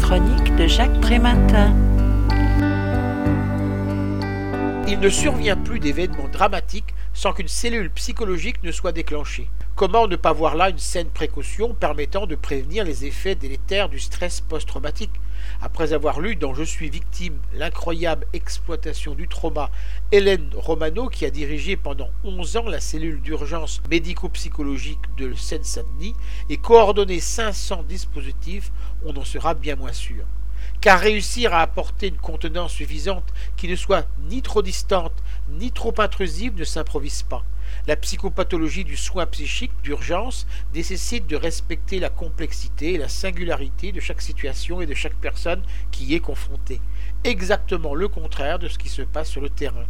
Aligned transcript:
chroniques 0.00 0.56
de 0.56 0.66
Jacques 0.66 1.00
Prématin. 1.00 1.72
Il 4.88 4.98
ne 4.98 5.08
survient 5.08 5.56
plus 5.56 5.78
d'événements 5.78 6.28
dramatiques 6.32 6.94
sans 7.20 7.34
qu'une 7.34 7.48
cellule 7.48 7.90
psychologique 7.90 8.62
ne 8.62 8.72
soit 8.72 8.92
déclenchée. 8.92 9.50
Comment 9.76 10.08
ne 10.08 10.16
pas 10.16 10.32
voir 10.32 10.56
là 10.56 10.70
une 10.70 10.78
saine 10.78 11.10
précaution 11.10 11.74
permettant 11.74 12.26
de 12.26 12.34
prévenir 12.34 12.82
les 12.82 13.04
effets 13.04 13.34
délétères 13.34 13.90
du 13.90 14.00
stress 14.00 14.40
post-traumatique 14.40 15.12
Après 15.60 15.92
avoir 15.92 16.20
lu 16.20 16.34
dans 16.34 16.54
Je 16.54 16.62
suis 16.62 16.88
victime 16.88 17.38
l'incroyable 17.52 18.26
exploitation 18.32 19.14
du 19.14 19.28
trauma, 19.28 19.70
Hélène 20.12 20.48
Romano, 20.54 21.10
qui 21.10 21.26
a 21.26 21.30
dirigé 21.30 21.76
pendant 21.76 22.08
11 22.24 22.56
ans 22.56 22.68
la 22.70 22.80
cellule 22.80 23.20
d'urgence 23.20 23.82
médico-psychologique 23.90 25.14
de 25.18 25.34
Seine-Saint-Denis 25.34 26.14
et 26.48 26.56
coordonné 26.56 27.20
500 27.20 27.82
dispositifs, 27.82 28.72
on 29.04 29.14
en 29.14 29.24
sera 29.24 29.52
bien 29.52 29.76
moins 29.76 29.92
sûr 29.92 30.24
car 30.80 31.00
réussir 31.00 31.54
à 31.54 31.60
apporter 31.60 32.08
une 32.08 32.16
contenance 32.16 32.72
suffisante 32.72 33.32
qui 33.56 33.68
ne 33.68 33.76
soit 33.76 34.06
ni 34.28 34.42
trop 34.42 34.62
distante 34.62 35.12
ni 35.48 35.72
trop 35.72 35.94
intrusive 35.98 36.56
ne 36.56 36.64
s'improvise 36.64 37.22
pas. 37.22 37.44
La 37.86 37.96
psychopathologie 37.96 38.84
du 38.84 38.96
soin 38.96 39.26
psychique 39.26 39.72
d'urgence 39.82 40.46
nécessite 40.74 41.26
de 41.26 41.36
respecter 41.36 41.98
la 41.98 42.10
complexité 42.10 42.94
et 42.94 42.98
la 42.98 43.08
singularité 43.08 43.92
de 43.92 44.00
chaque 44.00 44.22
situation 44.22 44.80
et 44.80 44.86
de 44.86 44.94
chaque 44.94 45.14
personne 45.14 45.62
qui 45.90 46.04
y 46.04 46.14
est 46.14 46.20
confrontée. 46.20 46.80
Exactement 47.24 47.94
le 47.94 48.08
contraire 48.08 48.58
de 48.58 48.68
ce 48.68 48.78
qui 48.78 48.88
se 48.88 49.02
passe 49.02 49.28
sur 49.28 49.40
le 49.40 49.50
terrain. 49.50 49.84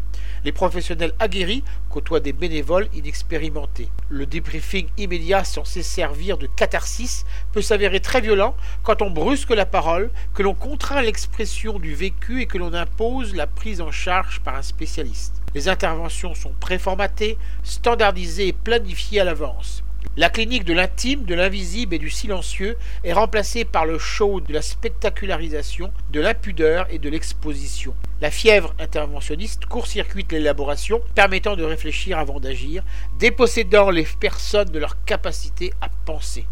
Les 0.44 0.52
professionnels 0.52 1.12
aguerris 1.18 1.62
côtoient 1.88 2.20
des 2.20 2.32
bénévoles 2.32 2.88
inexpérimentés. 2.92 3.88
Le 4.08 4.26
débriefing 4.26 4.88
immédiat 4.96 5.44
censé 5.44 5.82
servir 5.82 6.38
de 6.38 6.46
catharsis 6.46 7.24
peut 7.52 7.62
s'avérer 7.62 8.00
très 8.00 8.20
violent 8.20 8.56
quand 8.82 9.02
on 9.02 9.10
brusque 9.10 9.50
la 9.50 9.66
parole, 9.66 10.10
que 10.34 10.42
l'on 10.42 10.54
contraint 10.54 11.02
l'expression 11.02 11.78
du 11.78 11.94
vécu 11.94 12.40
et 12.40 12.46
que 12.46 12.58
l'on 12.58 12.74
impose 12.74 13.34
la 13.34 13.46
prise 13.46 13.80
en 13.80 13.92
charge 13.92 14.40
par 14.40 14.56
un 14.56 14.62
spécialiste. 14.62 15.40
Les 15.54 15.68
interventions 15.68 16.34
sont 16.34 16.52
préformatées, 16.60 17.36
standardisées 17.70 18.48
et 18.48 18.52
planifiées 18.52 19.20
à 19.20 19.24
l'avance. 19.24 19.84
La 20.16 20.28
clinique 20.28 20.64
de 20.64 20.72
l'intime, 20.72 21.24
de 21.24 21.34
l'invisible 21.34 21.94
et 21.94 21.98
du 21.98 22.10
silencieux 22.10 22.76
est 23.04 23.12
remplacée 23.12 23.64
par 23.64 23.86
le 23.86 23.96
show 23.96 24.40
de 24.40 24.52
la 24.52 24.60
spectacularisation, 24.60 25.92
de 26.10 26.20
l'impudeur 26.20 26.86
et 26.90 26.98
de 26.98 27.08
l'exposition. 27.08 27.94
La 28.20 28.32
fièvre 28.32 28.74
interventionniste 28.80 29.66
court-circuite 29.66 30.32
l'élaboration, 30.32 31.00
permettant 31.14 31.54
de 31.54 31.62
réfléchir 31.62 32.18
avant 32.18 32.40
d'agir, 32.40 32.82
dépossédant 33.20 33.90
les 33.90 34.06
personnes 34.18 34.70
de 34.70 34.78
leur 34.80 35.02
capacité 35.04 35.72
à 35.80 35.88
penser. 36.04 36.46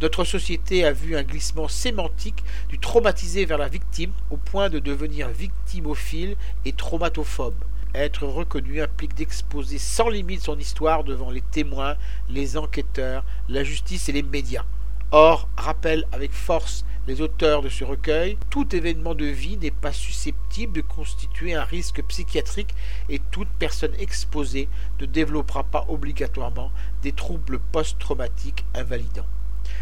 Notre 0.00 0.24
société 0.24 0.84
a 0.84 0.92
vu 0.92 1.16
un 1.16 1.24
glissement 1.24 1.68
sémantique 1.68 2.44
du 2.68 2.78
traumatisé 2.78 3.44
vers 3.44 3.58
la 3.58 3.68
victime 3.68 4.12
au 4.30 4.36
point 4.36 4.70
de 4.70 4.78
devenir 4.78 5.28
victimophile 5.30 6.36
et 6.64 6.72
traumatophobe. 6.72 7.64
Être 7.94 8.26
reconnu 8.26 8.80
implique 8.80 9.14
d'exposer 9.14 9.78
sans 9.78 10.08
limite 10.08 10.42
son 10.42 10.58
histoire 10.58 11.02
devant 11.02 11.30
les 11.30 11.40
témoins, 11.40 11.96
les 12.28 12.56
enquêteurs, 12.56 13.24
la 13.48 13.64
justice 13.64 14.08
et 14.08 14.12
les 14.12 14.22
médias. 14.22 14.64
Or, 15.10 15.48
rappelle 15.56 16.06
avec 16.12 16.30
force 16.30 16.84
les 17.08 17.20
auteurs 17.20 17.62
de 17.62 17.68
ce 17.68 17.82
recueil, 17.82 18.38
tout 18.48 18.76
événement 18.76 19.16
de 19.16 19.24
vie 19.24 19.56
n'est 19.56 19.72
pas 19.72 19.92
susceptible 19.92 20.74
de 20.74 20.80
constituer 20.82 21.54
un 21.54 21.64
risque 21.64 22.00
psychiatrique 22.04 22.76
et 23.08 23.18
toute 23.18 23.48
personne 23.58 23.94
exposée 23.98 24.68
ne 25.00 25.06
développera 25.06 25.64
pas 25.64 25.84
obligatoirement 25.88 26.70
des 27.02 27.10
troubles 27.10 27.58
post-traumatiques 27.58 28.64
invalidants. 28.74 29.26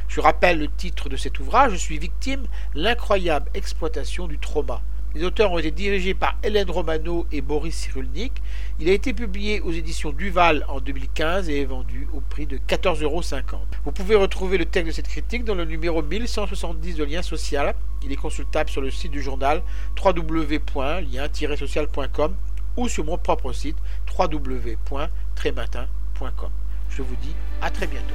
Je 0.09 0.23
rappelle 0.23 0.59
le 0.59 0.69
titre 0.69 1.11
de 1.11 1.17
cet 1.17 1.41
ouvrage, 1.41 1.73
Je 1.73 1.77
suis 1.77 1.99
victime, 1.99 2.47
l'incroyable 2.75 3.51
exploitation 3.53 4.29
du 4.29 4.39
trauma. 4.39 4.81
Les 5.19 5.25
auteurs 5.25 5.51
ont 5.51 5.59
été 5.59 5.73
dirigés 5.73 6.15
par 6.15 6.39
Hélène 6.45 6.71
Romano 6.71 7.27
et 7.33 7.41
Boris 7.41 7.75
Cyrulnik. 7.75 8.41
Il 8.79 8.89
a 8.89 8.93
été 8.93 9.13
publié 9.13 9.61
aux 9.61 9.73
éditions 9.73 10.13
Duval 10.13 10.65
en 10.69 10.79
2015 10.79 11.51
et 11.51 11.63
est 11.63 11.65
vendu 11.65 12.07
au 12.13 12.21
prix 12.21 12.47
de 12.47 12.57
14,50 12.57 13.03
euros. 13.03 13.21
Vous 13.85 13.91
pouvez 13.91 14.15
retrouver 14.15 14.59
le 14.59 14.65
texte 14.65 14.87
de 14.87 14.93
cette 14.93 15.09
critique 15.09 15.43
dans 15.43 15.57
le 15.57 15.65
numéro 15.65 16.05
1170 16.05 16.95
de 16.95 17.03
Lien 17.03 17.23
Social. 17.23 17.75
Il 18.05 18.13
est 18.13 18.17
consultable 18.17 18.71
sur 18.71 18.81
le 18.81 18.93
site 18.93 19.11
du 19.11 19.21
journal 19.21 19.65
www.lien-social.com 20.01 22.37
ou 22.77 22.89
sur 22.89 23.05
mon 23.05 23.19
propre 23.19 23.53
site 23.53 23.79
www.trématin.com. 24.17 26.51
Je 26.91 27.03
vous 27.03 27.17
dis 27.17 27.35
à 27.61 27.71
très 27.71 27.89
bientôt. 27.89 28.15